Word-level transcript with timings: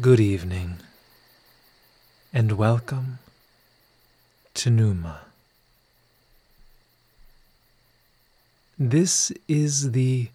Good 0.00 0.20
evening, 0.20 0.76
and 2.32 2.52
welcome 2.52 3.18
to 4.54 4.70
Pneuma. 4.70 5.22
This 8.78 9.32
is 9.48 9.90
the 9.90 10.28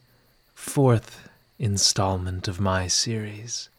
fourth 0.53 1.29
installment 1.59 2.49
of 2.49 2.59
my 2.59 2.87
series, 2.87 3.69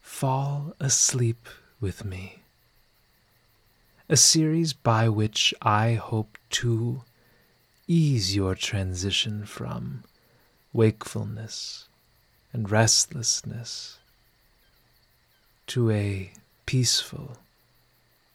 Fall 0.00 0.74
Asleep 0.80 1.50
with 1.82 2.02
Me, 2.02 2.38
a 4.08 4.16
series 4.16 4.72
by 4.72 5.10
which 5.10 5.52
I 5.60 5.94
hope 5.94 6.38
to 6.62 7.02
ease 7.86 8.34
your 8.34 8.54
transition 8.54 9.44
from 9.44 10.04
wakefulness 10.72 11.88
and 12.54 12.70
restlessness 12.70 13.98
to 15.66 15.90
a 15.90 16.32
peaceful, 16.66 17.38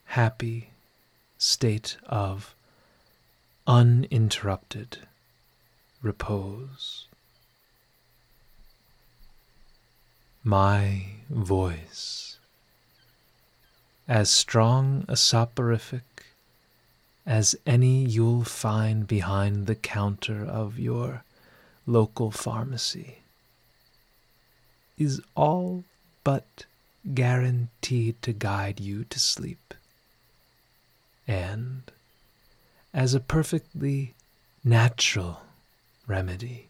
happy 0.05 0.69
state 1.38 1.97
of 2.07 2.55
uninterrupted 3.67 4.97
repose. 6.02 7.05
My 10.43 11.03
voice, 11.29 12.38
as 14.07 14.30
strong 14.30 15.05
a 15.07 15.16
soporific 15.16 16.25
as 17.25 17.55
any 17.66 18.03
you'll 18.03 18.44
find 18.44 19.05
behind 19.05 19.67
the 19.67 19.75
counter 19.75 20.44
of 20.44 20.80
your 20.80 21.23
local 21.85 22.31
pharmacy, 22.31 23.19
is 24.97 25.22
all 25.35 25.83
but 26.23 26.66
guaranteed 27.14 28.22
to 28.22 28.33
guide 28.33 28.80
you 28.80 29.03
to 29.05 29.19
sleep. 29.19 29.73
And 31.28 31.83
as 32.94 33.14
a 33.14 33.19
perfectly 33.19 34.14
natural 34.64 35.41
remedy, 36.08 36.69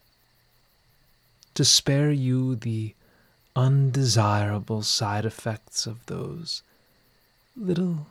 to 1.55 1.65
spare 1.65 2.11
you 2.11 2.55
the 2.55 2.93
undesirable 3.55 4.83
side 4.83 5.25
effects 5.25 5.85
of 5.85 6.05
those 6.05 6.61
little 7.55 8.07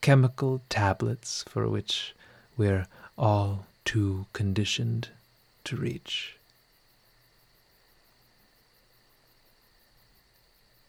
chemical 0.00 0.62
tablets 0.68 1.44
for 1.48 1.68
which 1.68 2.14
we're 2.56 2.86
all 3.16 3.66
too 3.84 4.26
conditioned 4.32 5.08
to 5.64 5.76
reach. 5.76 6.36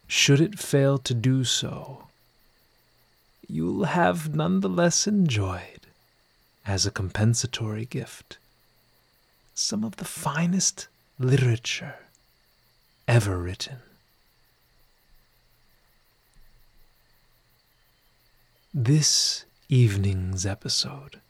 Should 0.08 0.40
it 0.42 0.60
fail 0.60 0.98
to 1.00 1.14
do 1.14 1.44
so, 1.44 2.08
you'll 3.48 3.86
have 3.86 4.36
nonetheless 4.36 5.08
enjoyed, 5.08 5.88
as 6.66 6.86
a 6.86 6.92
compensatory 6.92 7.86
gift, 7.86 8.38
some 9.54 9.84
of 9.84 9.98
the 9.98 10.06
finest 10.06 10.88
literature 11.20 11.96
ever 13.08 13.38
written. 13.38 13.78
This 18.74 19.46
evening's 19.70 20.46
episode, 20.46 21.22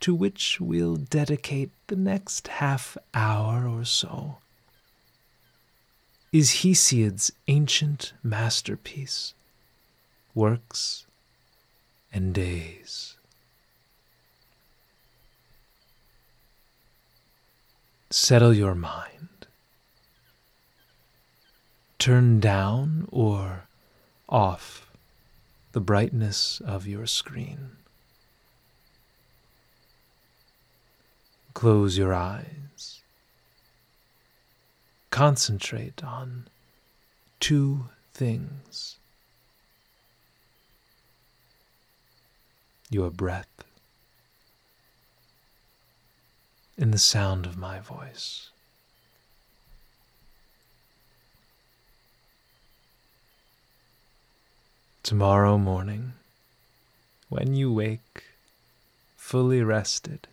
to 0.00 0.14
which 0.14 0.60
we'll 0.60 0.96
dedicate 0.96 1.70
the 1.88 1.96
next 1.96 2.48
half 2.48 2.96
hour 3.12 3.68
or 3.68 3.84
so, 3.84 4.38
is 6.32 6.62
Hesiod's 6.62 7.32
ancient 7.48 8.12
masterpiece, 8.22 9.34
Works 10.34 11.06
and 12.12 12.32
Days. 12.32 13.16
Settle 18.10 18.52
your 18.52 18.74
mind. 18.74 19.46
Turn 21.98 22.40
down 22.40 23.06
or 23.12 23.66
off 24.28 24.90
the 25.72 25.80
brightness 25.80 26.60
of 26.64 26.86
your 26.86 27.06
screen. 27.06 27.76
Close 31.54 31.98
your 31.98 32.12
eyes. 32.12 32.89
Concentrate 35.10 36.04
on 36.04 36.46
two 37.40 37.86
things 38.14 38.96
your 42.90 43.10
breath 43.10 43.64
and 46.76 46.92
the 46.92 46.98
sound 46.98 47.46
of 47.46 47.56
my 47.56 47.78
voice. 47.78 48.50
Tomorrow 55.02 55.58
morning, 55.58 56.12
when 57.28 57.54
you 57.54 57.72
wake 57.72 58.24
fully 59.16 59.62
rested, 59.62 60.26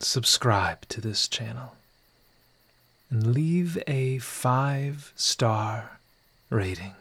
subscribe 0.00 0.86
to 0.88 1.00
this 1.00 1.28
channel 1.28 1.76
and 3.10 3.34
leave 3.34 3.76
a 3.86 4.18
five 4.18 5.12
star 5.16 5.98
rating, 6.48 6.94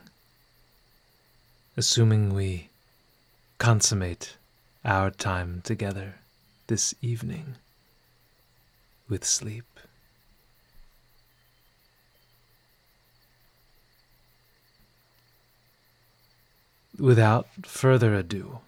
assuming 1.78 2.34
we 2.34 2.70
consummate 3.60 4.38
our 4.84 5.12
time 5.12 5.62
together 5.64 6.16
this 6.68 6.96
evening 7.02 7.56
with 9.08 9.24
sleep. 9.24 9.66
Without 16.98 17.48
further 17.64 18.14
ado, 18.14 18.60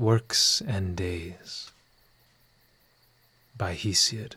Works 0.00 0.62
and 0.66 0.96
Days 0.96 1.70
by 3.54 3.74
Hesiod. 3.74 4.36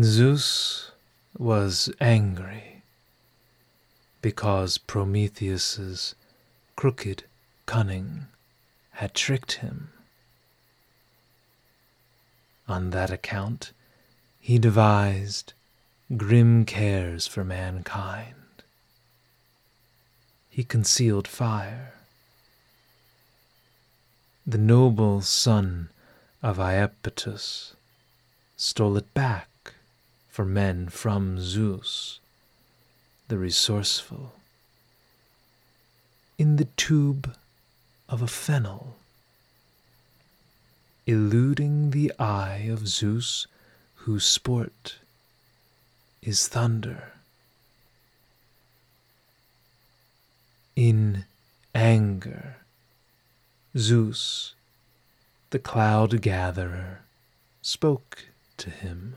Zeus 0.00 0.92
was 1.36 1.90
angry 2.00 2.82
because 4.22 4.78
Prometheus's 4.78 6.14
crooked 6.76 7.24
cunning 7.66 8.28
had 8.92 9.12
tricked 9.12 9.52
him. 9.52 9.90
On 12.66 12.88
that 12.88 13.10
account, 13.10 13.72
he 14.46 14.60
devised 14.60 15.52
grim 16.16 16.64
cares 16.64 17.26
for 17.26 17.42
mankind. 17.42 18.62
He 20.48 20.62
concealed 20.62 21.26
fire. 21.26 21.94
The 24.46 24.56
noble 24.56 25.20
son 25.20 25.88
of 26.44 26.58
Iapetus 26.58 27.72
stole 28.56 28.96
it 28.96 29.12
back 29.14 29.48
for 30.30 30.44
men 30.44 30.90
from 30.90 31.40
Zeus, 31.40 32.20
the 33.26 33.38
resourceful, 33.38 34.34
in 36.38 36.54
the 36.54 36.68
tube 36.76 37.34
of 38.08 38.22
a 38.22 38.28
fennel, 38.28 38.94
eluding 41.04 41.90
the 41.90 42.12
eye 42.20 42.68
of 42.70 42.86
Zeus, 42.86 43.48
whose 44.06 44.24
sport 44.24 44.98
is 46.22 46.46
thunder. 46.46 47.10
In 50.76 51.24
anger, 51.74 52.58
Zeus, 53.76 54.54
the 55.50 55.58
cloud 55.58 56.22
gatherer, 56.22 57.00
spoke 57.62 58.26
to 58.58 58.70
him. 58.70 59.16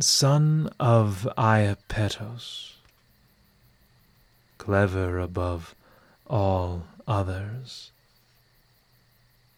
son 0.00 0.68
of 0.78 1.26
Iapetus, 1.38 2.74
clever 4.58 5.18
above 5.18 5.74
all 6.26 6.84
others, 7.08 7.90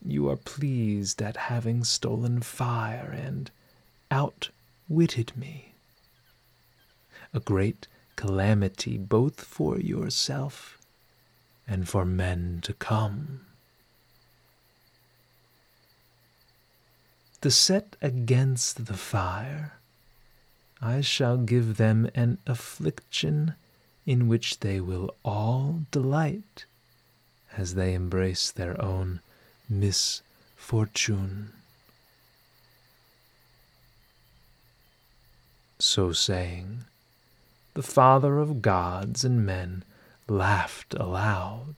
you 0.04 0.28
are 0.28 0.36
pleased 0.36 1.20
at 1.20 1.36
having 1.36 1.84
stolen 1.84 2.40
fire 2.40 3.10
and 3.10 3.50
outwitted 4.10 5.36
me. 5.36 5.74
A 7.32 7.40
great 7.40 7.86
calamity 8.16 8.98
both 8.98 9.44
for 9.44 9.78
yourself 9.78 10.78
and 11.66 11.88
for 11.88 12.04
men 12.04 12.60
to 12.62 12.72
come. 12.72 13.46
To 17.42 17.50
set 17.50 17.96
against 18.02 18.86
the 18.86 18.96
fire, 18.96 19.74
I 20.82 21.00
shall 21.00 21.36
give 21.36 21.76
them 21.76 22.10
an 22.14 22.38
affliction 22.46 23.54
in 24.04 24.28
which 24.28 24.60
they 24.60 24.80
will 24.80 25.14
all 25.24 25.82
delight 25.90 26.64
as 27.56 27.74
they 27.74 27.94
embrace 27.94 28.50
their 28.50 28.80
own 28.80 29.20
misfortune. 29.70 31.52
So 35.78 36.12
saying, 36.12 36.84
the 37.74 37.82
Father 37.82 38.38
of 38.38 38.60
gods 38.60 39.24
and 39.24 39.46
men 39.46 39.84
laughed 40.28 40.92
aloud. 40.94 41.76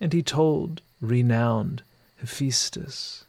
And 0.00 0.12
he 0.12 0.22
told 0.22 0.82
renowned 1.00 1.82
Hephaestus 2.18 3.24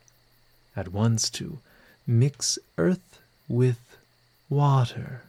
at 0.76 0.90
once 0.90 1.30
to 1.32 1.60
mix 2.06 2.60
earth 2.78 3.20
with 3.48 3.98
water, 4.50 5.24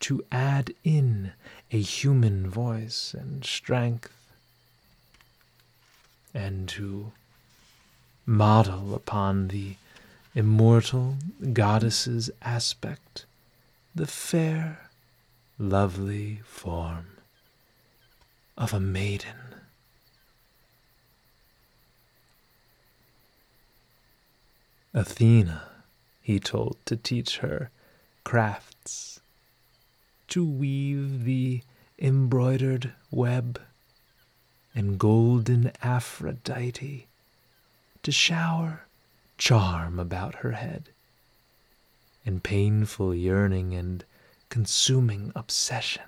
to 0.00 0.24
add 0.30 0.72
in 0.84 1.32
a 1.70 1.80
human 1.80 2.48
voice 2.48 3.14
and 3.18 3.44
strength, 3.44 4.12
and 6.34 6.68
to 6.68 7.12
model 8.26 8.94
upon 8.94 9.48
the 9.48 9.76
immortal 10.34 11.16
goddess's 11.52 12.30
aspect 12.42 13.24
the 13.94 14.06
fair, 14.06 14.90
lovely 15.58 16.40
form 16.44 17.06
of 18.58 18.74
a 18.74 18.80
maiden. 18.80 19.54
Athena, 24.92 25.62
he 26.20 26.40
told 26.40 26.76
to 26.86 26.96
teach 26.96 27.38
her 27.38 27.70
crafts, 28.24 29.20
to 30.28 30.44
weave 30.44 31.24
the 31.24 31.62
embroidered 31.98 32.92
web, 33.10 33.60
and 34.74 34.98
golden 34.98 35.70
Aphrodite 35.82 37.06
to 38.02 38.12
shower 38.12 38.86
charm 39.38 39.98
about 39.98 40.36
her 40.36 40.52
head, 40.52 40.90
and 42.24 42.42
painful 42.42 43.14
yearning 43.14 43.74
and 43.74 44.04
consuming 44.48 45.32
obsession. 45.34 46.02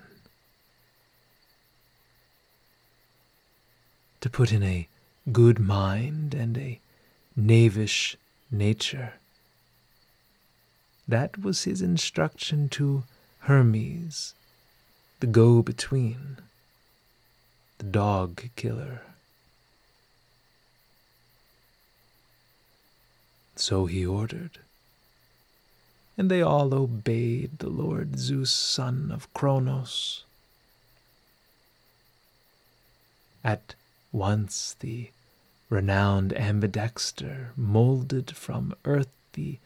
To 4.20 4.30
put 4.30 4.52
in 4.52 4.62
a 4.62 4.88
good 5.32 5.58
mind 5.58 6.34
and 6.34 6.56
a 6.56 6.80
knavish 7.34 8.16
nature. 8.50 9.14
That 11.06 11.38
was 11.38 11.64
his 11.64 11.82
instruction 11.82 12.68
to 12.70 13.04
Hermes, 13.40 14.34
the 15.20 15.26
go 15.26 15.62
between, 15.62 16.38
the 17.78 17.84
dog 17.84 18.50
killer. 18.56 19.02
So 23.56 23.86
he 23.86 24.04
ordered, 24.04 24.58
and 26.18 26.30
they 26.30 26.42
all 26.42 26.74
obeyed 26.74 27.58
the 27.58 27.70
Lord 27.70 28.18
Zeus, 28.18 28.50
son 28.50 29.10
of 29.10 29.32
Cronos. 29.32 30.24
At 33.42 33.74
once 34.12 34.76
the 34.80 35.10
renowned 35.70 36.32
ambidexter 36.32 37.48
molded 37.56 38.36
from 38.36 38.74
earth 38.84 39.08
the 39.32 39.58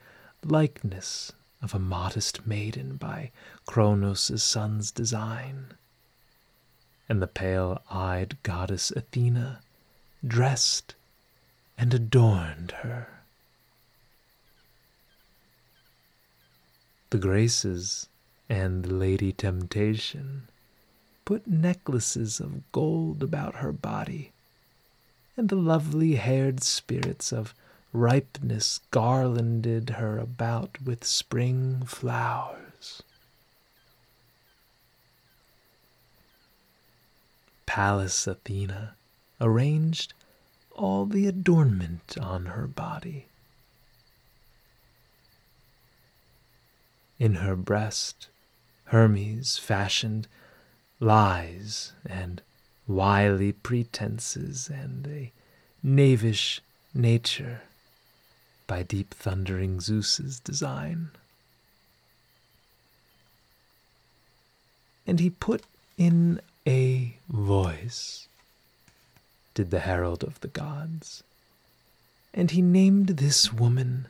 likeness 0.44 1.32
of 1.62 1.74
a 1.74 1.78
modest 1.78 2.46
maiden 2.46 2.96
by 2.96 3.30
Cronos' 3.66 4.42
son's 4.42 4.90
design, 4.90 5.74
and 7.10 7.20
the 7.20 7.26
pale-eyed 7.26 8.36
goddess 8.44 8.92
Athena 8.92 9.60
dressed 10.24 10.94
and 11.76 11.92
adorned 11.92 12.70
her. 12.82 13.08
The 17.10 17.18
Graces 17.18 18.08
and 18.48 18.84
the 18.84 18.94
Lady 18.94 19.32
Temptation 19.32 20.46
put 21.24 21.48
necklaces 21.48 22.38
of 22.38 22.70
gold 22.70 23.24
about 23.24 23.56
her 23.56 23.72
body 23.72 24.30
and 25.36 25.48
the 25.48 25.56
lovely 25.56 26.14
haired 26.14 26.62
spirits 26.62 27.32
of 27.32 27.56
ripeness 27.92 28.78
garlanded 28.92 29.90
her 29.90 30.16
about 30.16 30.80
with 30.80 31.04
spring 31.04 31.82
flowers. 31.84 32.69
Pallas 37.70 38.26
Athena 38.26 38.96
arranged 39.40 40.12
all 40.72 41.06
the 41.06 41.28
adornment 41.28 42.18
on 42.20 42.46
her 42.46 42.66
body. 42.66 43.26
In 47.20 47.36
her 47.36 47.54
breast, 47.54 48.26
Hermes 48.86 49.56
fashioned 49.56 50.26
lies 50.98 51.92
and 52.04 52.42
wily 52.88 53.52
pretenses 53.52 54.68
and 54.68 55.06
a 55.06 55.32
knavish 55.80 56.60
nature 56.92 57.62
by 58.66 58.82
deep 58.82 59.14
thundering 59.14 59.80
Zeus's 59.80 60.40
design. 60.40 61.10
And 65.06 65.20
he 65.20 65.30
put 65.30 65.62
in 65.96 66.40
a 66.66 67.16
voice, 67.28 68.28
did 69.54 69.70
the 69.70 69.80
herald 69.80 70.22
of 70.22 70.40
the 70.40 70.48
gods, 70.48 71.22
and 72.32 72.50
he 72.50 72.62
named 72.62 73.08
this 73.08 73.52
woman 73.52 74.06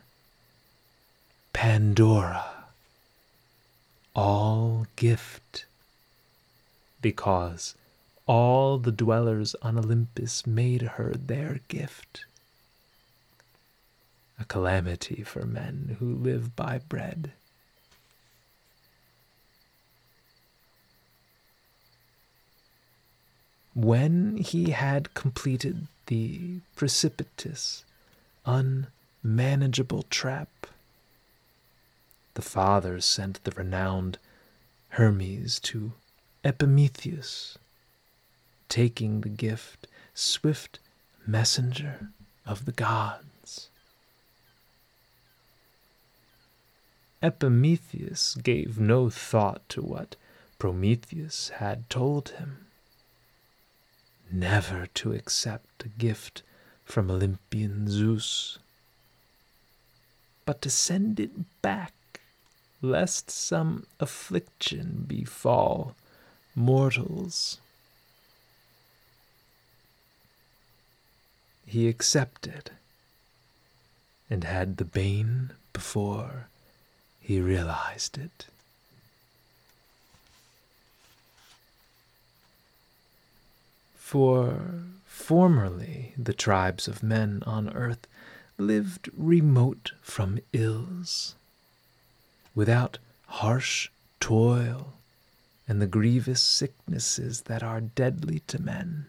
Pandora, 1.53 2.45
all 4.15 4.87
gift, 4.95 5.65
because 7.01 7.75
all 8.27 8.77
the 8.77 8.91
dwellers 8.91 9.55
on 9.61 9.77
Olympus 9.77 10.45
made 10.45 10.81
her 10.81 11.13
their 11.13 11.59
gift. 11.67 12.25
A 14.39 14.45
calamity 14.45 15.23
for 15.23 15.45
men 15.45 15.97
who 15.99 16.15
live 16.15 16.55
by 16.55 16.79
bread. 16.79 17.31
When 23.73 24.37
he 24.37 24.71
had 24.71 25.13
completed 25.13 25.87
the 26.07 26.59
precipitous, 26.75 27.85
unmanageable 28.45 30.03
trap, 30.09 30.67
the 32.33 32.41
father 32.41 32.99
sent 32.99 33.43
the 33.43 33.51
renowned 33.51 34.17
Hermes 34.89 35.59
to 35.61 35.93
Epimetheus 36.43 37.57
taking 38.67 39.21
the 39.21 39.29
gift, 39.29 39.87
swift 40.13 40.79
messenger 41.27 42.09
of 42.45 42.65
the 42.65 42.71
gods. 42.71 43.69
Epimetheus 47.21 48.35
gave 48.35 48.79
no 48.79 49.09
thought 49.09 49.67
to 49.69 49.81
what 49.81 50.15
Prometheus 50.57 51.49
had 51.49 51.89
told 51.89 52.29
him. 52.29 52.65
Never 54.31 54.87
to 54.87 55.13
accept 55.13 55.85
a 55.85 55.89
gift 55.89 56.41
from 56.85 57.11
Olympian 57.11 57.89
Zeus, 57.89 58.59
but 60.45 60.61
to 60.61 60.69
send 60.69 61.19
it 61.19 61.61
back, 61.61 61.93
lest 62.81 63.29
some 63.29 63.85
affliction 63.99 65.05
befall 65.07 65.95
mortals. 66.55 67.59
he 71.71 71.87
accepted 71.87 72.69
and 74.29 74.43
had 74.43 74.75
the 74.75 74.83
bane 74.83 75.51
before 75.71 76.49
he 77.21 77.39
realized 77.39 78.17
it. 78.17 78.47
For 84.11 84.83
Formerly, 85.05 86.13
the 86.17 86.33
tribes 86.33 86.89
of 86.89 87.01
men 87.01 87.43
on 87.45 87.69
earth 87.69 88.07
lived 88.57 89.09
remote 89.15 89.93
from 90.01 90.39
ills, 90.51 91.35
without 92.53 92.97
harsh 93.27 93.89
toil 94.19 94.95
and 95.65 95.81
the 95.81 95.87
grievous 95.87 96.43
sicknesses 96.43 97.43
that 97.43 97.63
are 97.63 97.79
deadly 97.79 98.39
to 98.47 98.61
men. 98.61 99.05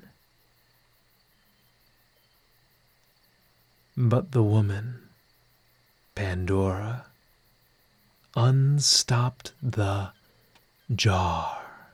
But 3.97 4.31
the 4.31 4.45
woman, 4.45 5.09
Pandora, 6.15 7.07
unstopped 8.37 9.53
the 9.61 10.13
jar 10.95 11.91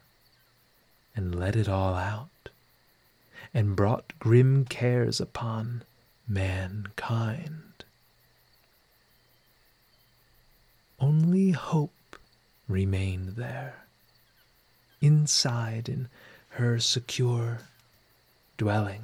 and 1.16 1.34
let 1.34 1.56
it 1.56 1.70
all 1.70 1.94
out, 1.94 2.28
and 3.58 3.74
brought 3.74 4.16
grim 4.20 4.64
cares 4.64 5.20
upon 5.20 5.82
mankind. 6.28 7.84
Only 11.00 11.50
hope 11.50 12.20
remained 12.68 13.30
there, 13.30 13.86
inside 15.00 15.88
in 15.88 16.08
her 16.50 16.78
secure 16.78 17.62
dwelling. 18.56 19.02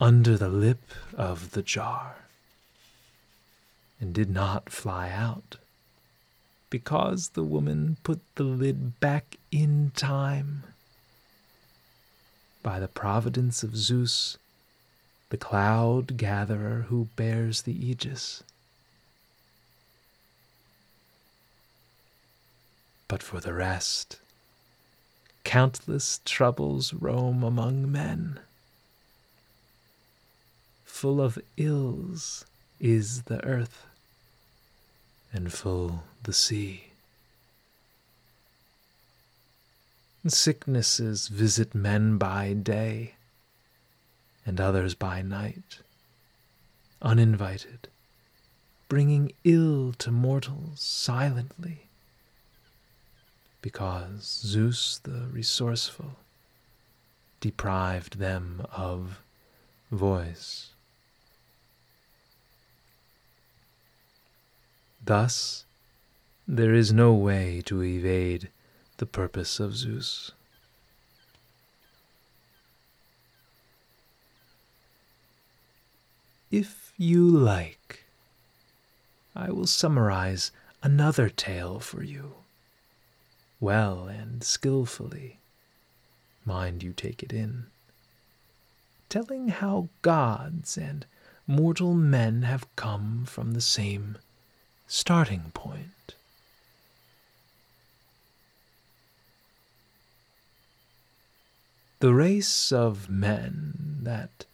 Under 0.00 0.38
the 0.38 0.48
lip 0.48 0.90
of 1.12 1.50
the 1.50 1.62
jar, 1.62 2.16
and 4.00 4.14
did 4.14 4.30
not 4.30 4.70
fly 4.70 5.10
out 5.10 5.58
because 6.72 7.28
the 7.34 7.44
woman 7.44 7.98
put 8.02 8.18
the 8.36 8.42
lid 8.42 8.98
back 8.98 9.36
in 9.50 9.92
time. 9.94 10.62
By 12.62 12.80
the 12.80 12.88
providence 12.88 13.62
of 13.62 13.76
Zeus, 13.76 14.38
the 15.28 15.36
cloud 15.36 16.16
gatherer 16.16 16.86
who 16.88 17.08
bears 17.14 17.62
the 17.62 17.74
aegis. 17.74 18.42
But 23.06 23.22
for 23.22 23.38
the 23.38 23.52
rest, 23.52 24.20
countless 25.44 26.22
troubles 26.24 26.94
roam 26.94 27.42
among 27.42 27.92
men. 27.92 28.40
Full 30.86 31.20
of 31.20 31.38
ills 31.58 32.46
is 32.80 33.24
the 33.24 33.44
earth 33.44 33.84
and 35.32 35.52
full 35.52 36.04
the 36.22 36.32
sea. 36.32 36.84
Sicknesses 40.26 41.28
visit 41.28 41.74
men 41.74 42.16
by 42.16 42.52
day 42.52 43.14
and 44.46 44.60
others 44.60 44.94
by 44.94 45.22
night, 45.22 45.78
uninvited, 47.00 47.88
bringing 48.88 49.32
ill 49.42 49.92
to 49.98 50.10
mortals 50.10 50.80
silently, 50.80 51.86
because 53.62 54.40
Zeus 54.44 55.00
the 55.02 55.26
resourceful 55.32 56.16
deprived 57.40 58.18
them 58.18 58.64
of 58.72 59.20
voice. 59.90 60.71
Thus, 65.04 65.64
there 66.46 66.74
is 66.74 66.92
no 66.92 67.12
way 67.12 67.60
to 67.66 67.82
evade 67.82 68.50
the 68.98 69.06
purpose 69.06 69.58
of 69.58 69.76
Zeus. 69.76 70.32
If 76.50 76.92
you 76.98 77.26
like, 77.26 78.04
I 79.34 79.50
will 79.50 79.66
summarize 79.66 80.52
another 80.82 81.28
tale 81.30 81.80
for 81.80 82.02
you, 82.02 82.34
well 83.58 84.06
and 84.06 84.44
skillfully. 84.44 85.38
Mind 86.44 86.82
you 86.82 86.92
take 86.92 87.22
it 87.22 87.32
in. 87.32 87.66
Telling 89.08 89.48
how 89.48 89.88
gods 90.02 90.76
and 90.76 91.06
mortal 91.46 91.94
men 91.94 92.42
have 92.42 92.66
come 92.76 93.24
from 93.24 93.52
the 93.52 93.60
same 93.60 94.18
starting 94.94 95.50
point. 95.54 96.12
The 102.00 102.12
race 102.12 102.70
of 102.70 103.08
men 103.08 104.00
that 104.02 104.44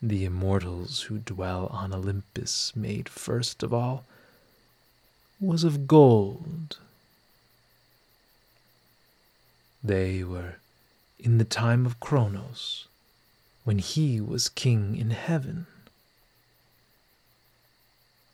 the 0.00 0.24
immortals 0.24 1.02
who 1.02 1.18
dwell 1.18 1.66
on 1.72 1.92
Olympus 1.92 2.76
made 2.76 3.08
first 3.08 3.64
of 3.64 3.74
all 3.74 4.04
was 5.40 5.64
of 5.64 5.88
gold. 5.88 6.78
They 9.82 10.22
were 10.22 10.58
in 11.18 11.38
the 11.38 11.44
time 11.44 11.86
of 11.86 11.98
Kronos, 11.98 12.86
when 13.64 13.80
he 13.80 14.20
was 14.20 14.48
king 14.48 14.94
in 14.96 15.10
heaven. 15.10 15.66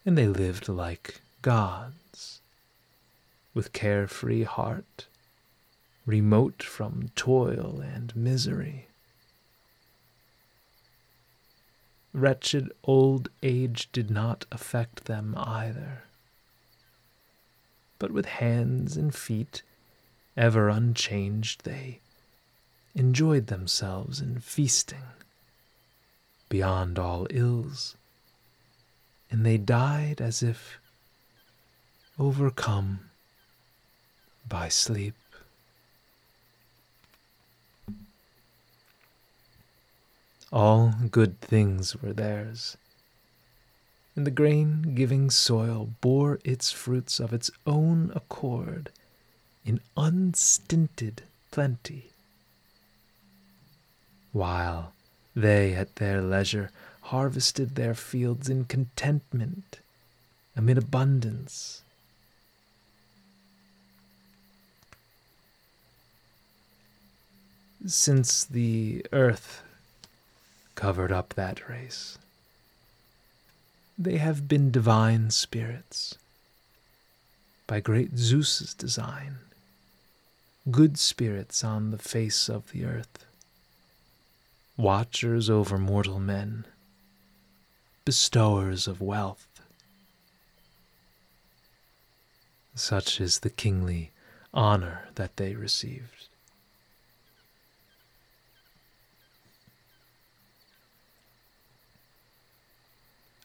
And 0.04 0.18
they 0.18 0.28
lived 0.28 0.68
like 0.68 1.22
gods, 1.42 2.40
with 3.54 3.72
carefree 3.72 4.44
heart, 4.44 5.06
remote 6.06 6.62
from 6.62 7.10
toil 7.14 7.80
and 7.82 8.14
misery. 8.16 8.86
Wretched 12.14 12.72
old 12.84 13.28
age 13.42 13.88
did 13.92 14.10
not 14.10 14.46
affect 14.50 15.04
them 15.04 15.34
either, 15.36 16.04
but 17.98 18.10
with 18.10 18.26
hands 18.26 18.96
and 18.96 19.14
feet 19.14 19.62
ever 20.36 20.68
unchanged, 20.68 21.64
they 21.64 22.00
enjoyed 22.94 23.48
themselves 23.48 24.20
in 24.20 24.40
feasting 24.40 25.02
beyond 26.48 26.98
all 26.98 27.26
ills, 27.30 27.96
and 29.30 29.44
they 29.44 29.58
died 29.58 30.20
as 30.20 30.42
if 30.42 30.78
overcome 32.18 32.98
by 34.48 34.68
sleep. 34.68 35.14
All 40.50 40.94
good 41.10 41.40
things 41.40 41.94
were 42.02 42.12
theirs, 42.12 42.76
and 44.16 44.26
the 44.26 44.32
grain 44.32 44.94
giving 44.94 45.30
soil 45.30 45.90
bore 46.00 46.40
its 46.42 46.72
fruits 46.72 47.20
of 47.20 47.32
its 47.32 47.50
own 47.66 48.10
accord 48.14 48.90
in 49.64 49.80
unstinted 49.96 51.22
plenty, 51.50 52.10
while 54.32 54.92
they 55.36 55.74
at 55.74 55.96
their 55.96 56.20
leisure 56.22 56.70
harvested 57.02 57.74
their 57.74 57.94
fields 57.94 58.48
in 58.48 58.64
contentment 58.64 59.78
amid 60.56 60.78
abundance 60.78 61.82
since 67.86 68.44
the 68.44 69.04
earth 69.12 69.62
covered 70.74 71.12
up 71.12 71.34
that 71.34 71.68
race. 71.68 72.18
They 73.98 74.18
have 74.18 74.48
been 74.48 74.70
divine 74.70 75.30
spirits 75.30 76.16
by 77.66 77.80
great 77.80 78.16
Zeus's 78.16 78.74
design, 78.74 79.38
good 80.70 80.98
spirits 80.98 81.64
on 81.64 81.90
the 81.90 81.98
face 81.98 82.48
of 82.48 82.70
the 82.72 82.84
earth, 82.84 83.26
watchers 84.76 85.50
over 85.50 85.78
mortal 85.78 86.18
men, 86.18 86.64
bestowers 88.04 88.86
of 88.86 89.00
wealth. 89.00 89.46
Such 92.74 93.20
is 93.20 93.40
the 93.40 93.50
kingly 93.50 94.12
honor 94.54 95.08
that 95.16 95.36
they 95.36 95.54
received. 95.54 96.28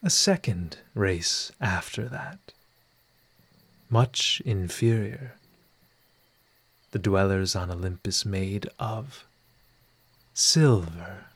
A 0.05 0.10
second 0.10 0.77
race 0.93 1.53
after 1.62 2.10
that, 2.10 2.51
much 3.89 4.41
inferior, 4.45 5.36
the 6.91 7.00
dwellers 7.00 7.55
on 7.55 7.72
Olympus 7.72 8.25
made 8.25 8.67
of 8.77 9.25
silver. 10.33 11.27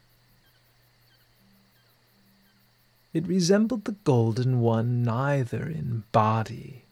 It 3.14 3.26
resembled 3.26 3.86
the 3.86 3.96
golden 4.04 4.60
one 4.60 5.02
neither 5.02 5.66
in 5.66 6.04
body 6.12 6.84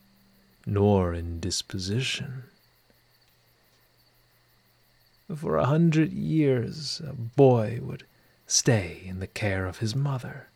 nor 0.66 1.14
in 1.14 1.42
disposition. 1.42 2.44
For 5.36 5.58
a 5.58 5.66
hundred 5.66 6.14
years, 6.14 7.02
a 7.06 7.14
boy 7.14 7.80
would 7.82 8.06
stay 8.48 9.02
in 9.06 9.20
the 9.20 9.28
care 9.28 9.66
of 9.66 9.80
his 9.80 9.94
mother, 9.94 10.48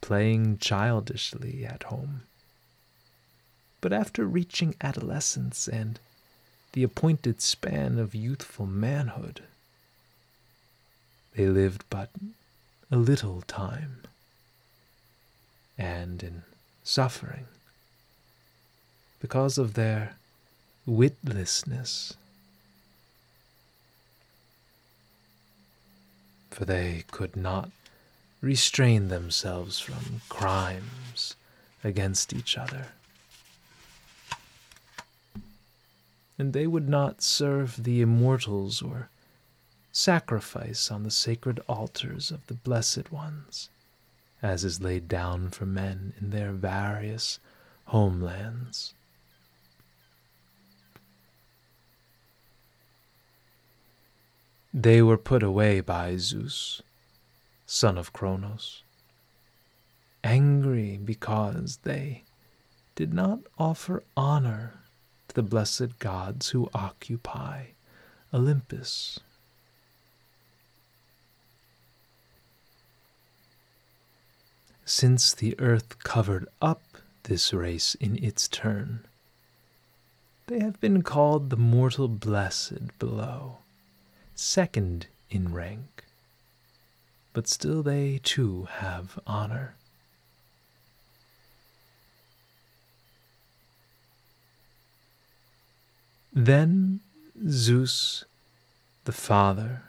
playing 0.00 0.58
childishly 0.58 1.64
at 1.64 1.84
home. 1.84 2.22
But 3.80 3.92
after 3.92 4.24
reaching 4.24 4.74
adolescence 4.80 5.68
and 5.68 5.98
the 6.72 6.82
appointed 6.82 7.40
span 7.40 7.98
of 7.98 8.14
youthful 8.14 8.66
manhood, 8.66 9.42
they 11.34 11.46
lived 11.48 11.84
but 11.90 12.10
a 12.90 12.96
little 12.96 13.42
time, 13.42 14.02
and 15.78 16.22
in 16.22 16.42
suffering, 16.82 17.46
because 19.20 19.58
of 19.58 19.74
their 19.74 20.16
witlessness. 20.86 22.14
For 26.50 26.64
they 26.64 27.04
could 27.10 27.36
not 27.36 27.70
restrain 28.40 29.08
themselves 29.08 29.78
from 29.78 30.22
crimes 30.28 31.36
against 31.84 32.32
each 32.32 32.56
other. 32.56 32.88
And 36.38 36.52
they 36.52 36.66
would 36.66 36.88
not 36.88 37.22
serve 37.22 37.84
the 37.84 38.00
immortals 38.00 38.80
or 38.80 39.10
sacrifice 39.92 40.90
on 40.90 41.02
the 41.02 41.10
sacred 41.10 41.60
altars 41.68 42.30
of 42.30 42.46
the 42.46 42.54
blessed 42.54 43.12
ones, 43.12 43.68
as 44.42 44.64
is 44.64 44.80
laid 44.80 45.06
down 45.08 45.50
for 45.50 45.66
men 45.66 46.14
in 46.20 46.30
their 46.30 46.52
various 46.52 47.40
homelands. 47.86 48.94
They 54.72 55.02
were 55.02 55.18
put 55.18 55.42
away 55.42 55.80
by 55.80 56.16
Zeus, 56.16 56.80
son 57.72 57.96
of 57.96 58.12
Cronos, 58.12 58.82
angry 60.24 60.96
because 60.96 61.78
they 61.84 62.24
did 62.96 63.14
not 63.14 63.38
offer 63.60 64.02
honor 64.16 64.80
to 65.28 65.36
the 65.36 65.42
blessed 65.42 65.96
gods 66.00 66.48
who 66.48 66.68
occupy 66.74 67.66
Olympus. 68.34 69.20
Since 74.84 75.32
the 75.32 75.54
earth 75.60 76.00
covered 76.00 76.48
up 76.60 76.82
this 77.22 77.52
race 77.52 77.94
in 77.94 78.16
its 78.16 78.48
turn, 78.48 79.06
they 80.48 80.58
have 80.58 80.80
been 80.80 81.02
called 81.02 81.50
the 81.50 81.56
mortal 81.56 82.08
blessed 82.08 82.98
below 82.98 83.58
second 84.34 85.06
in 85.30 85.54
rank, 85.54 86.04
but 87.32 87.48
still 87.48 87.82
they 87.82 88.20
too 88.22 88.68
have 88.78 89.18
honor. 89.26 89.74
Then 96.32 97.00
Zeus, 97.48 98.24
the 99.04 99.12
Father, 99.12 99.82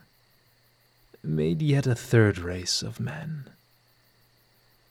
made 1.24 1.62
yet 1.62 1.86
a 1.86 1.96
third 1.96 2.40
race 2.40 2.82
of 2.82 3.00
men, 3.00 3.50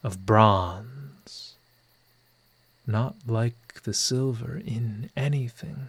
of 0.03 0.25
bronze, 0.25 1.55
not 2.87 3.17
like 3.27 3.83
the 3.83 3.95
silver 3.95 4.57
in 4.65 5.11
anything 5.17 5.89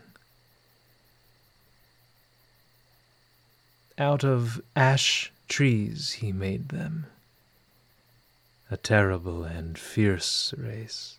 Out 4.01 4.23
of 4.23 4.61
ash 4.75 5.31
trees 5.51 6.13
he 6.13 6.31
made 6.31 6.69
them, 6.69 7.05
a 8.69 8.77
terrible 8.77 9.43
and 9.43 9.77
fierce 9.77 10.53
race, 10.57 11.17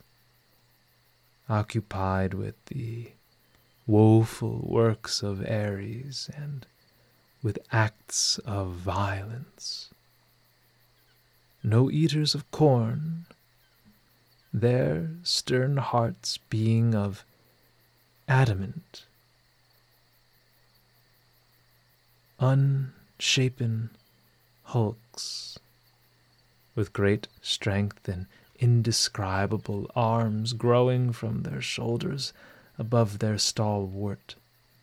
occupied 1.50 2.32
with 2.32 2.54
the 2.66 3.12
woeful 3.86 4.64
works 4.64 5.22
of 5.22 5.44
Ares 5.46 6.30
and 6.34 6.64
with 7.42 7.58
acts 7.70 8.38
of 8.38 8.72
violence. 8.72 9.90
No 11.62 11.90
eaters 11.90 12.34
of 12.34 12.50
corn, 12.50 13.26
their 14.50 15.10
stern 15.22 15.76
hearts 15.76 16.38
being 16.48 16.94
of 16.94 17.22
adamant 18.26 19.04
unshapen 22.42 23.90
hulks 24.72 25.58
with 26.74 26.94
great 26.94 27.28
strength 27.42 28.08
and 28.08 28.24
indescribable 28.58 29.90
arms 29.94 30.54
growing 30.54 31.12
from 31.12 31.42
their 31.42 31.60
shoulders 31.60 32.32
above 32.78 33.18
their 33.18 33.36
stalwart 33.36 34.34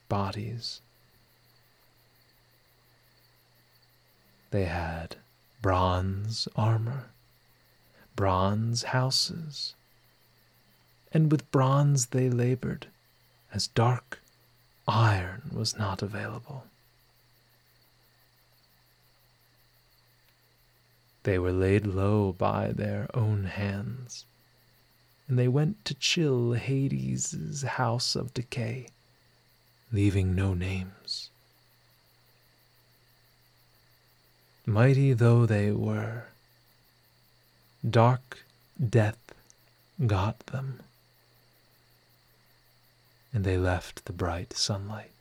bodies. 0.07 0.81
They 4.51 4.65
had 4.65 5.15
bronze 5.59 6.47
armor, 6.55 7.05
bronze 8.15 8.83
houses, 8.83 9.73
and 11.11 11.31
with 11.31 11.49
bronze 11.51 12.07
they 12.07 12.29
labored, 12.29 12.85
as 13.51 13.65
dark 13.65 14.19
iron 14.87 15.49
was 15.51 15.79
not 15.79 16.03
available. 16.03 16.65
They 21.29 21.37
were 21.37 21.51
laid 21.53 21.85
low 21.85 22.33
by 22.33 22.71
their 22.71 23.07
own 23.13 23.43
hands, 23.43 24.25
and 25.27 25.37
they 25.37 25.47
went 25.47 25.85
to 25.85 25.93
chill 25.93 26.53
Hades' 26.53 27.61
house 27.61 28.15
of 28.15 28.33
decay, 28.33 28.87
leaving 29.91 30.33
no 30.33 30.55
names. 30.55 31.29
Mighty 34.65 35.13
though 35.13 35.45
they 35.45 35.71
were, 35.71 36.29
dark 37.87 38.43
death 38.83 39.35
got 40.07 40.39
them, 40.47 40.79
and 43.31 43.43
they 43.43 43.59
left 43.59 44.05
the 44.05 44.13
bright 44.13 44.53
sunlight. 44.53 45.18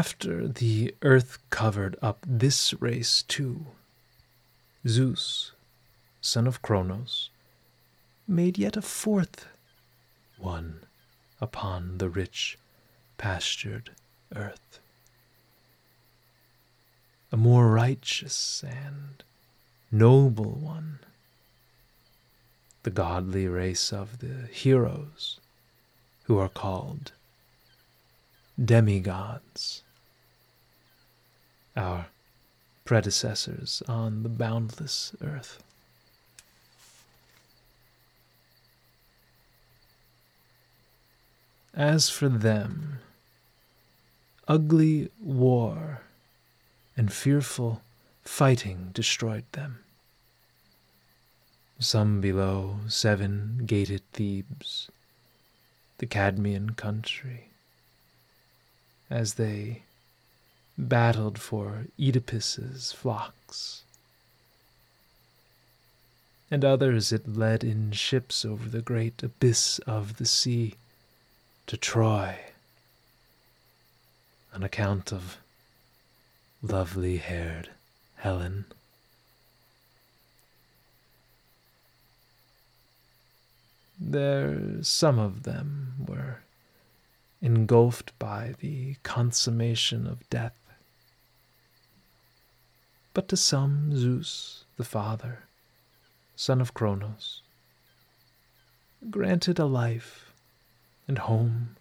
After 0.00 0.48
the 0.48 0.94
earth 1.02 1.38
covered 1.50 1.94
up 2.00 2.24
this 2.26 2.72
race 2.80 3.22
too, 3.22 3.66
Zeus, 4.88 5.52
son 6.22 6.46
of 6.46 6.62
Cronos, 6.62 7.28
made 8.26 8.56
yet 8.56 8.78
a 8.78 8.80
fourth 8.80 9.46
one 10.38 10.84
upon 11.38 11.98
the 11.98 12.08
rich, 12.08 12.56
pastured 13.18 13.90
earth. 14.34 14.80
A 17.30 17.36
more 17.36 17.70
righteous 17.70 18.64
and 18.64 19.22
noble 19.92 20.52
one, 20.52 21.00
the 22.84 22.90
godly 22.90 23.46
race 23.46 23.92
of 23.92 24.20
the 24.20 24.48
heroes 24.50 25.40
who 26.24 26.38
are 26.38 26.48
called 26.48 27.12
demigods, 28.58 29.82
our 31.76 32.06
predecessors 32.84 33.82
on 33.88 34.22
the 34.22 34.28
boundless 34.28 35.14
earth. 35.22 35.62
As 41.74 42.08
for 42.10 42.28
them, 42.28 42.98
ugly 44.48 45.10
war 45.20 46.02
and 46.96 47.12
fearful 47.12 47.80
fighting 48.24 48.90
destroyed 48.92 49.44
them. 49.52 49.78
Some 51.78 52.20
below 52.20 52.80
seven 52.88 53.62
gated 53.64 54.02
Thebes, 54.12 54.90
the 55.98 56.06
Cadmean 56.06 56.76
country, 56.76 57.50
as 59.08 59.34
they 59.34 59.82
battled 60.88 61.38
for 61.38 61.86
Oedipus's 61.98 62.92
flocks. 62.92 63.82
And 66.50 66.64
others 66.64 67.12
it 67.12 67.36
led 67.36 67.62
in 67.62 67.92
ships 67.92 68.44
over 68.44 68.68
the 68.68 68.82
great 68.82 69.22
abyss 69.22 69.78
of 69.80 70.16
the 70.16 70.26
sea 70.26 70.74
to 71.66 71.76
Troy 71.76 72.36
on 74.52 74.62
account 74.62 75.12
of 75.12 75.38
lovely 76.62 77.18
haired 77.18 77.70
Helen. 78.16 78.64
There, 83.98 84.82
some 84.82 85.18
of 85.18 85.44
them 85.44 85.92
were 86.04 86.40
engulfed 87.42 88.18
by 88.18 88.54
the 88.60 88.96
consummation 89.02 90.06
of 90.06 90.28
death. 90.30 90.59
But 93.20 93.28
to 93.28 93.36
some, 93.36 93.94
Zeus, 93.94 94.64
the 94.78 94.82
father, 94.82 95.40
son 96.36 96.58
of 96.58 96.72
Cronos, 96.72 97.42
granted 99.10 99.58
a 99.58 99.66
life 99.66 100.32
and 101.06 101.18
home 101.18 101.76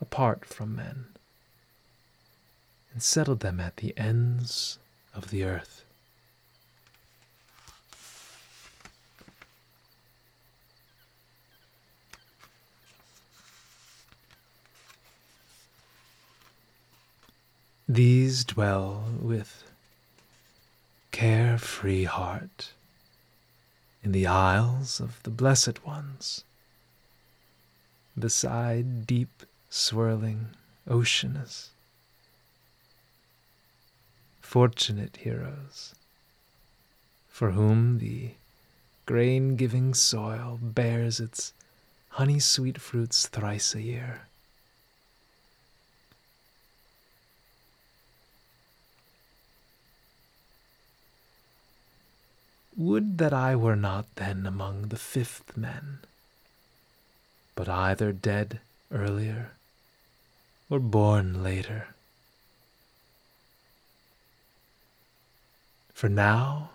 apart 0.00 0.46
from 0.46 0.74
men, 0.74 1.04
and 2.94 3.02
settled 3.02 3.40
them 3.40 3.60
at 3.60 3.76
the 3.76 3.92
ends 3.98 4.78
of 5.14 5.28
the 5.28 5.44
earth. 5.44 5.84
These 17.86 18.44
dwell 18.46 19.04
with 19.20 19.69
carefree 21.20 22.04
heart 22.04 22.72
in 24.02 24.10
the 24.12 24.26
isles 24.26 25.00
of 25.00 25.22
the 25.22 25.28
blessed 25.28 25.84
ones, 25.84 26.44
beside 28.18 29.06
deep 29.06 29.42
swirling 29.68 30.46
Oceanus. 30.88 31.72
Fortunate 34.40 35.18
heroes, 35.18 35.94
for 37.28 37.50
whom 37.50 37.98
the 37.98 38.30
grain 39.04 39.56
giving 39.56 39.92
soil 39.92 40.58
bears 40.62 41.20
its 41.20 41.52
honey 42.16 42.38
sweet 42.40 42.80
fruits 42.80 43.26
thrice 43.26 43.74
a 43.74 43.82
year. 43.82 44.22
Would 52.80 53.18
that 53.18 53.34
I 53.34 53.56
were 53.56 53.76
not 53.76 54.06
then 54.14 54.46
among 54.46 54.88
the 54.88 54.96
fifth 54.96 55.54
men, 55.54 55.98
but 57.54 57.68
either 57.68 58.10
dead 58.10 58.58
earlier 58.90 59.50
or 60.70 60.80
born 60.80 61.42
later. 61.42 61.88
For 65.92 66.08
now 66.08 66.70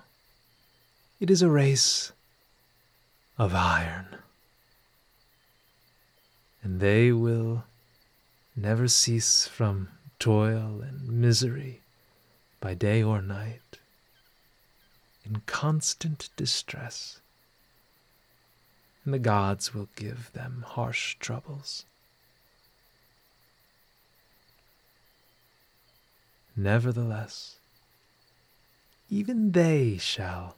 it 1.20 1.32
is 1.32 1.42
a 1.42 1.50
race 1.50 2.12
of 3.40 3.56
iron, 3.56 4.06
and 6.62 6.80
they 6.80 7.12
will 7.12 7.64
never 8.56 8.88
cease 8.88 9.48
from 9.48 9.90
toil 10.20 10.82
and 10.84 11.10
misery 11.10 11.82
by 12.60 12.76
day 12.76 13.02
or 13.02 13.24
night 13.24 13.80
in 15.26 15.42
constant 15.46 16.30
distress, 16.36 17.20
and 19.04 19.14
the 19.14 19.20
gods 19.20 19.74
will 19.74 19.90
give 19.96 20.32
them 20.34 20.64
harsh 20.68 21.16
troubles. 21.20 21.86
Nevertheless, 26.56 27.58
even 29.10 29.52
they 29.52 29.98
shall 29.98 30.56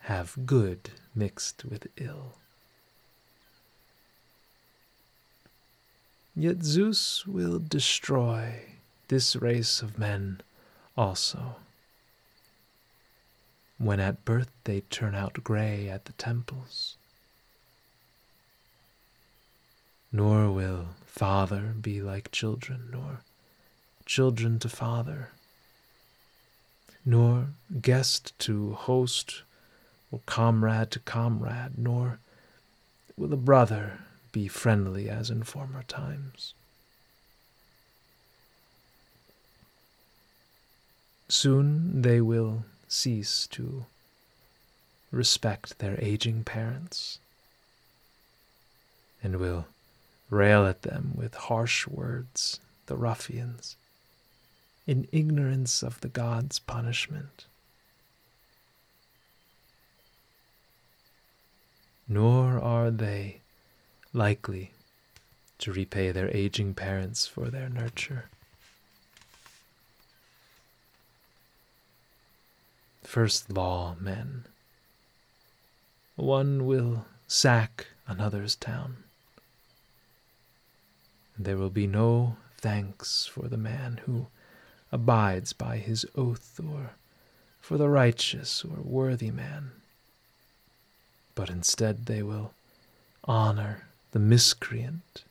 have 0.00 0.46
good 0.46 0.90
mixed 1.14 1.64
with 1.64 1.86
ill. 1.96 2.34
Yet 6.34 6.62
Zeus 6.62 7.26
will 7.26 7.58
destroy 7.58 8.62
this 9.08 9.36
race 9.36 9.82
of 9.82 9.98
men 9.98 10.40
also 10.96 11.56
when 13.78 14.00
at 14.00 14.24
birth 14.24 14.50
they 14.64 14.80
turn 14.80 15.14
out 15.14 15.44
gray 15.44 15.88
at 15.88 16.04
the 16.04 16.12
temples. 16.14 16.96
Nor 20.10 20.50
will 20.50 20.88
father 21.06 21.74
be 21.80 22.02
like 22.02 22.32
children, 22.32 22.88
nor 22.90 23.20
children 24.04 24.58
to 24.58 24.68
father, 24.68 25.30
nor 27.04 27.48
guest 27.80 28.36
to 28.40 28.72
host, 28.72 29.42
or 30.10 30.20
comrade 30.26 30.90
to 30.90 30.98
comrade, 31.00 31.78
nor 31.78 32.18
will 33.16 33.32
a 33.32 33.36
brother 33.36 33.98
be 34.32 34.48
friendly 34.48 35.08
as 35.08 35.30
in 35.30 35.42
former 35.42 35.82
times. 35.82 36.54
Soon 41.28 42.02
they 42.02 42.20
will 42.20 42.64
cease 42.88 43.46
to 43.48 43.86
respect 45.10 45.78
their 45.78 45.98
aging 46.00 46.44
parents 46.44 47.18
and 49.22 49.36
will 49.36 49.66
rail 50.30 50.66
at 50.66 50.82
them 50.82 51.12
with 51.14 51.34
harsh 51.34 51.86
words, 51.86 52.60
the 52.86 52.96
ruffians, 52.96 53.76
in 54.86 55.08
ignorance 55.12 55.82
of 55.82 56.00
the 56.00 56.08
gods' 56.08 56.58
punishment. 56.58 57.46
Nor 62.08 62.58
are 62.60 62.90
they 62.90 63.40
likely 64.12 64.72
to 65.58 65.72
repay 65.72 66.10
their 66.10 66.34
aging 66.34 66.74
parents 66.74 67.26
for 67.26 67.48
their 67.48 67.68
nurture. 67.68 68.30
First 73.08 73.50
law, 73.50 73.96
men. 73.98 74.44
One 76.16 76.66
will 76.66 77.06
sack 77.26 77.86
another's 78.06 78.54
town. 78.54 78.98
And 81.34 81.46
there 81.46 81.56
will 81.56 81.70
be 81.70 81.86
no 81.86 82.36
thanks 82.58 83.24
for 83.24 83.48
the 83.48 83.56
man 83.56 84.00
who 84.04 84.26
abides 84.92 85.54
by 85.54 85.78
his 85.78 86.04
oath, 86.14 86.60
or 86.62 86.90
for 87.62 87.78
the 87.78 87.88
righteous 87.88 88.62
or 88.62 88.76
worthy 88.82 89.30
man. 89.30 89.70
But 91.34 91.48
instead 91.48 92.04
they 92.04 92.22
will 92.22 92.52
honor 93.24 93.86
the 94.12 94.18
miscreant 94.18 95.24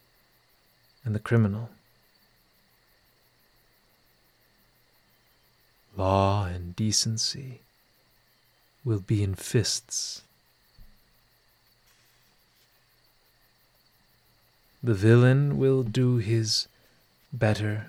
and 1.06 1.14
the 1.14 1.20
criminal. 1.20 1.70
Law 5.96 6.48
and 6.48 6.76
decency 6.76 7.62
will 8.88 9.00
be 9.02 9.22
in 9.22 9.36
fists. 9.36 10.22
The 14.82 14.94
villain 14.94 15.58
will 15.58 15.84
do 15.84 16.18
his 16.18 16.70
better 17.34 17.88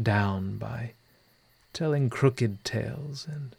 down 0.00 0.56
by 0.56 0.92
telling 1.72 2.08
crooked 2.08 2.62
tales 2.64 3.26
and 3.28 3.56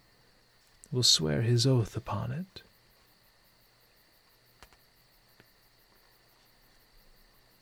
will 0.90 1.04
swear 1.04 1.42
his 1.42 1.68
oath 1.68 1.98
upon 1.98 2.32
it. 2.32 2.62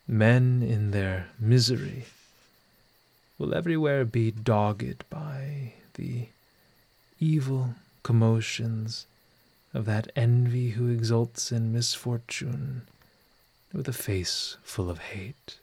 Men 0.08 0.62
in 0.62 0.92
their 0.92 1.30
misery 1.40 2.06
will 3.40 3.56
everywhere 3.56 4.06
be 4.06 4.30
dogged 4.30 5.10
by 5.10 5.74
the 5.96 6.28
evil 7.20 7.74
commotions 8.08 9.06
of 9.74 9.84
that 9.84 10.10
envy 10.16 10.70
who 10.70 10.88
exults 10.88 11.52
in 11.52 11.74
misfortune 11.74 12.84
with 13.74 13.86
a 13.86 13.92
face 13.92 14.56
full 14.64 14.90
of 14.90 15.00
hate. 15.00 15.60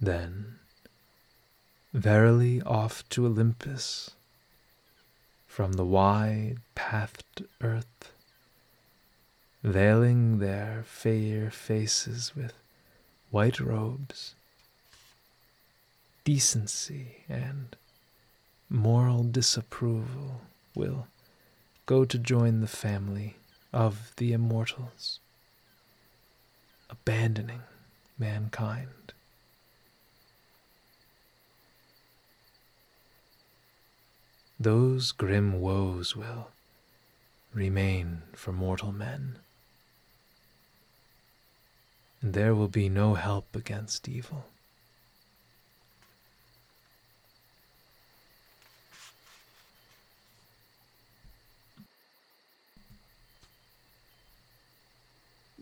Then, 0.00 0.56
verily 1.94 2.60
off 2.62 3.08
to 3.10 3.24
Olympus, 3.24 4.10
from 5.46 5.74
the 5.74 5.84
wide 5.84 6.58
pathed 6.74 7.44
earth, 7.60 8.10
veiling 9.62 10.40
their 10.40 10.82
fair 10.84 11.52
faces 11.52 12.32
with 12.34 12.54
white 13.30 13.60
robes, 13.60 14.34
decency 16.28 17.24
and 17.26 17.74
moral 18.68 19.22
disapproval 19.22 20.42
will 20.74 21.06
go 21.86 22.04
to 22.04 22.18
join 22.18 22.60
the 22.60 22.66
family 22.66 23.36
of 23.72 24.12
the 24.18 24.34
immortals, 24.34 25.20
abandoning 26.90 27.62
mankind. 28.18 29.14
Those 34.60 35.12
grim 35.12 35.62
woes 35.62 36.14
will 36.14 36.48
remain 37.54 38.20
for 38.34 38.52
mortal 38.52 38.92
men, 38.92 39.38
and 42.20 42.34
there 42.34 42.54
will 42.54 42.68
be 42.68 42.90
no 42.90 43.14
help 43.14 43.56
against 43.56 44.06
evil. 44.06 44.44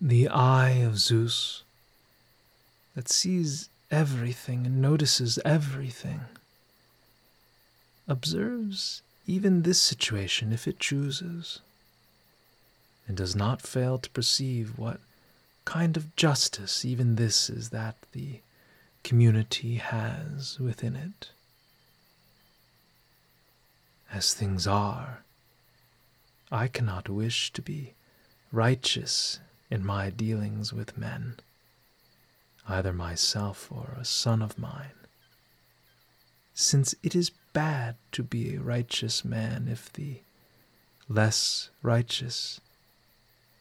The 0.01 0.29
eye 0.29 0.83
of 0.85 0.99
Zeus 0.99 1.63
that 2.95 3.09
sees 3.09 3.71
everything 3.91 4.67
and 4.67 4.83
notices 4.83 5.39
everything 5.45 6.21
observes 8.07 9.03
even 9.27 9.63
this 9.63 9.81
situation 9.81 10.53
if 10.53 10.69
it 10.69 10.79
chooses, 10.79 11.61
and 13.09 13.17
does 13.17 13.35
not 13.35 13.63
fail 13.63 13.99
to 13.99 14.11
perceive 14.11 14.79
what 14.79 15.01
kind 15.65 15.97
of 15.97 16.15
justice 16.15 16.85
even 16.85 17.17
this 17.17 17.49
is 17.51 17.71
that 17.71 17.97
the 18.13 18.41
community 19.03 19.77
has 19.77 20.61
within 20.61 20.95
it. 20.95 21.31
As 24.13 24.33
things 24.35 24.67
are, 24.67 25.23
I 26.53 26.69
cannot 26.69 27.09
wish 27.09 27.53
to 27.55 27.63
be 27.63 27.95
righteous 28.53 29.41
in 29.71 29.85
my 29.85 30.11
dealings 30.11 30.73
with 30.73 30.97
men, 30.97 31.37
either 32.69 32.93
myself 32.93 33.71
or 33.71 33.97
a 33.99 34.05
son 34.05 34.43
of 34.43 34.59
mine, 34.59 35.07
since 36.55 36.95
it 37.03 37.15
is 37.15 37.31
bad 37.53 37.97
to 38.13 38.23
be 38.23 38.55
a 38.55 38.61
righteous 38.61 39.25
man 39.25 39.69
if 39.69 39.93
the 39.93 40.21
less 41.09 41.71
righteous 41.83 42.61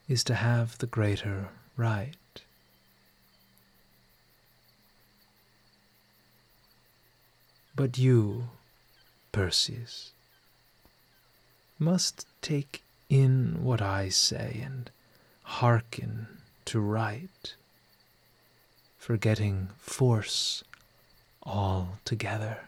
is 0.07 0.23
to 0.23 0.35
have 0.35 0.77
the 0.77 0.87
greater 0.87 1.49
right. 1.77 2.15
But 7.75 7.97
you, 7.97 8.49
Perseus, 9.31 10.11
must 11.77 12.25
take 12.41 12.83
in 13.09 13.63
what 13.63 13.81
I 13.81 14.09
say 14.09 14.61
and 14.63 14.89
hearken 15.45 16.27
to 16.65 16.79
right, 16.79 17.55
forgetting 18.97 19.69
force 19.77 20.63
altogether. 21.43 22.65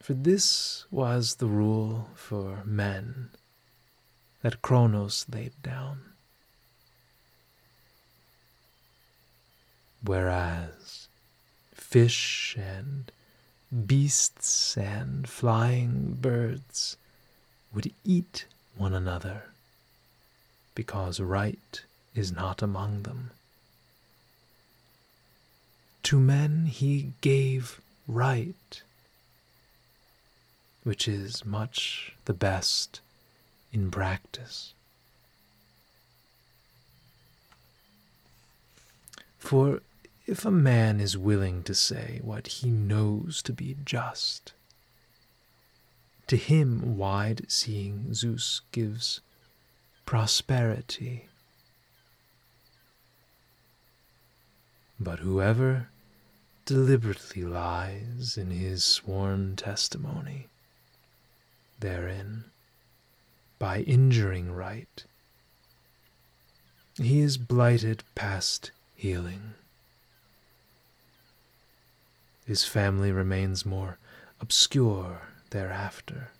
For 0.00 0.14
this 0.14 0.86
was 0.90 1.36
the 1.36 1.46
rule 1.46 2.08
for 2.14 2.62
men 2.64 3.30
that 4.42 4.62
Kronos 4.62 5.26
laid 5.30 5.52
down. 5.62 6.00
Whereas 10.02 11.08
fish 11.74 12.56
and 12.58 13.10
beasts 13.86 14.76
and 14.76 15.28
flying 15.28 16.16
birds 16.20 16.96
would 17.76 17.92
eat 18.04 18.46
one 18.74 18.94
another 18.94 19.42
because 20.74 21.20
right 21.20 21.82
is 22.14 22.32
not 22.32 22.62
among 22.62 23.02
them. 23.02 23.30
To 26.04 26.18
men 26.18 26.64
he 26.64 27.12
gave 27.20 27.78
right 28.08 28.82
which 30.84 31.06
is 31.06 31.44
much 31.44 32.14
the 32.24 32.32
best 32.32 33.00
in 33.72 33.90
practice. 33.90 34.72
For 39.38 39.82
if 40.26 40.44
a 40.46 40.50
man 40.50 40.98
is 40.98 41.18
willing 41.18 41.62
to 41.64 41.74
say 41.74 42.20
what 42.22 42.46
he 42.46 42.70
knows 42.70 43.42
to 43.42 43.52
be 43.52 43.76
just, 43.84 44.52
to 46.26 46.36
him 46.36 46.96
wide 46.96 47.44
seeing 47.48 48.12
Zeus 48.12 48.62
gives 48.72 49.20
prosperity. 50.04 51.28
But 54.98 55.20
whoever 55.20 55.88
deliberately 56.64 57.44
lies 57.44 58.36
in 58.36 58.50
his 58.50 58.82
sworn 58.82 59.54
testimony 59.56 60.48
therein 61.78 62.44
by 63.58 63.80
injuring 63.80 64.52
right. 64.52 65.04
He 66.96 67.20
is 67.20 67.36
blighted 67.36 68.02
past 68.14 68.70
healing. 68.94 69.54
His 72.46 72.64
family 72.64 73.12
remains 73.12 73.66
more 73.66 73.98
obscure 74.40 75.22
thereafter, 75.50 76.30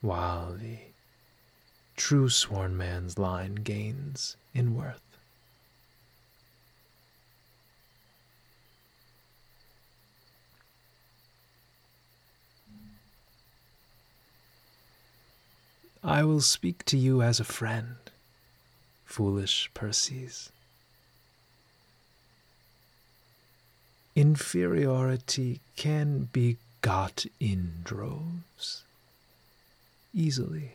while 0.00 0.54
the 0.54 0.78
true 1.96 2.28
sworn 2.28 2.76
man's 2.76 3.18
line 3.18 3.54
gains 3.56 4.36
in 4.52 4.74
worth. 4.74 5.00
I 16.02 16.22
will 16.22 16.42
speak 16.42 16.84
to 16.86 16.98
you 16.98 17.22
as 17.22 17.40
a 17.40 17.44
friend, 17.44 17.96
foolish 19.06 19.70
Perseus. 19.72 20.50
Inferiority 24.14 25.60
can 25.76 26.28
be 26.30 26.58
got 26.84 27.24
in 27.40 27.72
droves, 27.82 28.82
easily. 30.12 30.72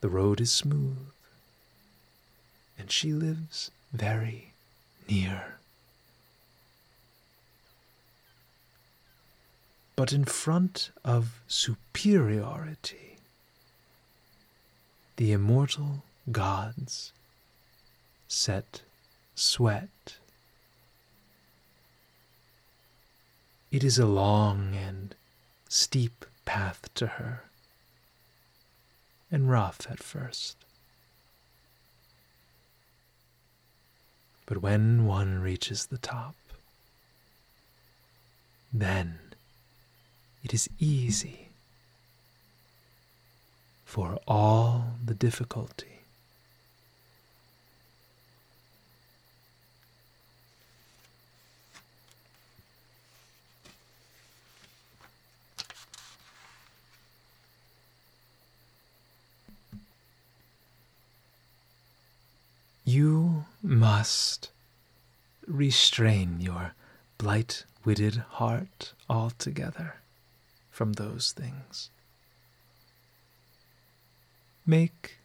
The 0.00 0.08
road 0.08 0.40
is 0.40 0.52
smooth, 0.52 1.10
and 2.78 2.88
she 2.90 3.12
lives 3.12 3.72
very 3.92 4.52
near. 5.10 5.54
but 9.96 10.12
in 10.12 10.24
front 10.24 10.90
of 11.04 11.40
superiority. 11.46 13.16
The 15.16 15.32
immortal 15.32 16.02
gods 16.32 17.12
set 18.26 18.82
sweat. 19.34 20.16
It 23.74 23.82
is 23.82 23.98
a 23.98 24.06
long 24.06 24.76
and 24.76 25.16
steep 25.68 26.24
path 26.44 26.88
to 26.94 27.08
her, 27.18 27.42
and 29.32 29.50
rough 29.50 29.88
at 29.90 30.00
first. 30.00 30.56
But 34.46 34.58
when 34.58 35.06
one 35.06 35.40
reaches 35.40 35.86
the 35.86 35.98
top, 35.98 36.36
then 38.72 39.18
it 40.44 40.54
is 40.54 40.70
easy 40.78 41.48
for 43.84 44.20
all 44.28 44.98
the 45.04 45.14
difficulty. 45.14 45.94
You 62.86 63.46
must 63.98 64.50
restrain 65.46 66.40
your 66.40 66.74
blight 67.16 67.64
witted 67.84 68.16
heart 68.40 68.92
altogether 69.08 70.00
from 70.68 70.94
those 70.94 71.30
things. 71.30 71.90
Make 74.66 75.18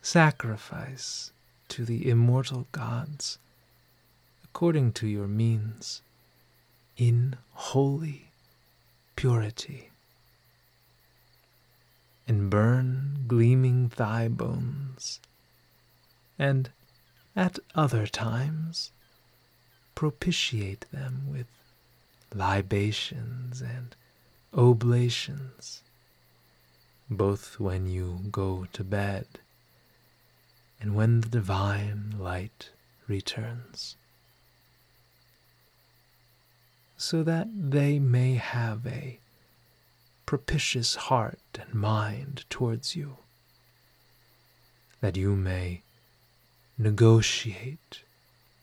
sacrifice 0.00 1.32
to 1.68 1.84
the 1.84 2.08
immortal 2.08 2.66
gods 2.72 3.36
according 4.42 4.92
to 4.92 5.06
your 5.06 5.28
means 5.28 6.00
in 6.96 7.36
holy 7.52 8.28
purity 9.16 9.90
and 12.26 12.48
burn 12.48 13.26
gleaming 13.28 13.90
thigh 13.90 14.28
bones 14.28 15.20
and 16.38 16.70
at 17.36 17.58
other 17.74 18.06
times 18.06 18.92
propitiate 19.94 20.86
them 20.92 21.22
with 21.30 21.46
libations 22.34 23.60
and 23.60 23.94
oblations, 24.52 25.82
both 27.08 27.60
when 27.60 27.86
you 27.86 28.20
go 28.30 28.66
to 28.72 28.82
bed 28.82 29.26
and 30.80 30.94
when 30.94 31.20
the 31.20 31.28
divine 31.28 32.14
light 32.18 32.70
returns, 33.06 33.96
so 36.96 37.22
that 37.22 37.48
they 37.54 37.98
may 37.98 38.34
have 38.34 38.86
a 38.86 39.18
propitious 40.26 40.96
heart 40.96 41.38
and 41.60 41.74
mind 41.74 42.44
towards 42.50 42.96
you, 42.96 43.18
that 45.00 45.16
you 45.16 45.36
may 45.36 45.83
negotiate 46.76 48.00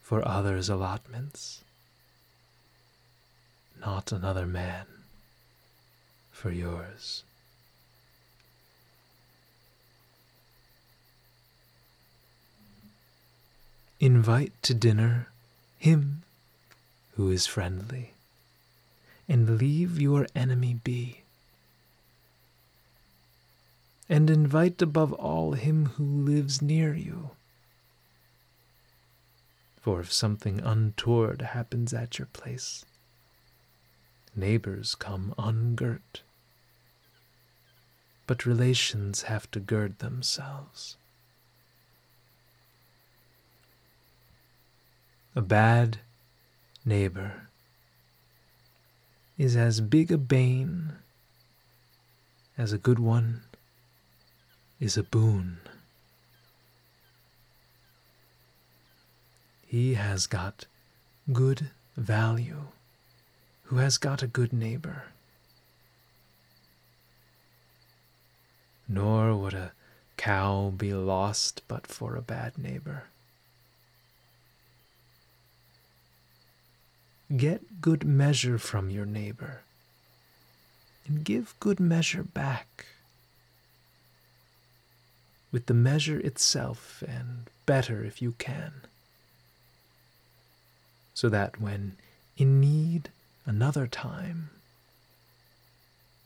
for 0.02 0.28
others' 0.28 0.70
allotments, 0.70 1.64
not 3.80 4.12
another 4.12 4.46
man 4.46 4.86
for 6.32 6.52
yours. 6.52 7.24
Invite 14.00 14.52
to 14.64 14.74
dinner 14.74 15.28
him 15.78 16.24
who 17.16 17.30
is 17.30 17.46
friendly, 17.46 18.14
and 19.30 19.58
leave 19.60 20.02
your 20.02 20.26
enemy 20.36 20.74
be. 20.74 21.22
And 24.10 24.30
invite 24.30 24.82
above 24.82 25.14
all 25.14 25.54
him 25.54 25.86
who 25.98 26.04
lives 26.04 26.62
near 26.62 26.96
you. 26.96 27.32
For 29.82 30.00
if 30.00 30.14
something 30.14 30.60
untoward 30.60 31.42
happens 31.42 31.92
at 31.92 32.20
your 32.20 32.28
place, 32.28 32.86
neighbors 34.36 34.94
come 34.94 35.34
ungirt, 35.40 36.22
but 38.28 38.46
relations 38.46 39.24
have 39.24 39.50
to 39.52 39.60
gird 39.60 39.98
themselves. 39.98 40.98
A 45.36 45.42
bad 45.42 46.00
neighbor 46.86 47.48
is 49.38 49.56
as 49.56 49.82
big 49.82 50.12
a 50.12 50.18
bane 50.18 50.94
as 52.58 52.72
a 52.72 52.78
good 52.78 53.00
one 53.00 53.42
is 54.80 54.98
a 54.98 55.04
boon. 55.04 55.58
He 59.72 59.94
has 59.94 60.28
got 60.28 60.66
good 61.32 61.70
value 61.96 62.64
who 63.64 63.78
has 63.78 63.98
got 63.98 64.22
a 64.22 64.28
good 64.28 64.52
neighbor. 64.52 65.04
Nor 68.86 69.34
would 69.34 69.54
a 69.54 69.72
cow 70.18 70.74
be 70.76 70.94
lost 70.94 71.62
but 71.70 71.88
for 71.88 72.18
a 72.18 72.22
bad 72.22 72.58
neighbor. 72.58 73.04
Get 77.34 77.80
good 77.80 78.04
measure 78.04 78.58
from 78.58 78.90
your 78.90 79.06
neighbor 79.06 79.62
and 81.08 81.24
give 81.24 81.56
good 81.62 81.80
measure 81.80 82.24
back 82.24 82.88
with 85.50 85.68
the 85.68 85.74
measure 85.74 86.20
itself 86.20 87.02
and 87.08 87.50
better 87.66 88.04
if 88.04 88.22
you 88.22 88.34
can, 88.34 88.74
so 91.22 91.30
that 91.30 91.62
when 91.62 91.96
in 92.36 92.60
need 92.60 93.12
another 93.46 93.86
time, 93.86 94.50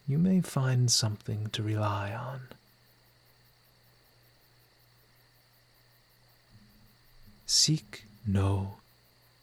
you 0.07 0.17
may 0.17 0.39
find 0.39 0.89
something 0.89 1.49
to 1.51 1.61
rely 1.61 2.13
on. 2.13 2.39
Seek 7.45 8.05
no 8.25 8.77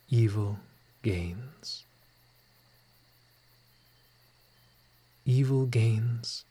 evil 0.09 0.59
gains. 1.03 1.85
Evil 5.27 5.67
gains 5.67 6.47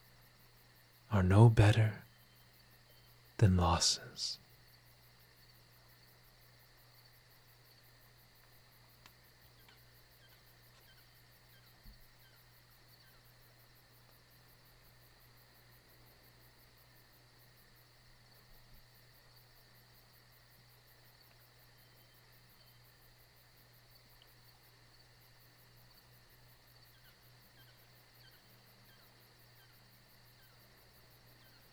are 1.12 1.24
no 1.24 1.50
better 1.50 2.04
than 3.40 3.58
losses. 3.58 4.38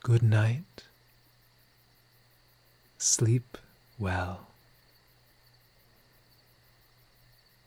Good 0.08 0.22
night. 0.22 0.84
Sleep 2.96 3.58
well. 3.98 4.46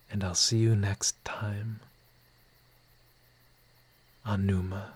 And 0.09 0.23
I'll 0.23 0.33
see 0.33 0.57
you 0.57 0.75
next 0.75 1.23
time 1.23 1.81
on 4.25 4.47
Pneuma. 4.47 4.93